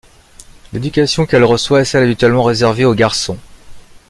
L'éducation 0.73 1.27
qu'elle 1.27 1.43
reçoit 1.43 1.81
est 1.81 1.85
celle 1.85 2.01
habituellement 2.05 2.41
réservé 2.41 2.85
aux 2.85 2.95
garçons. 2.95 3.37